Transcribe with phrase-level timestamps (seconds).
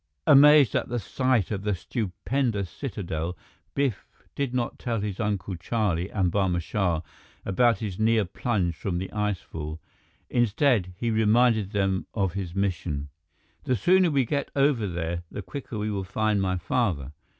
[0.25, 3.37] Amazed at the sight of the stupendous citadel,
[3.75, 7.01] Biff did not tell his Uncle Charlie and Barma Shah
[7.45, 9.77] about his near plunge from the icefall.
[10.27, 13.09] Instead, he reminded them of his mission:
[13.65, 17.11] "The sooner we get over there, the quicker we will find my father."